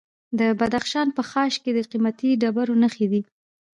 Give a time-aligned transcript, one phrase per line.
[0.39, 3.21] د بدخشان په خاش کې د قیمتي ډبرو نښې دي.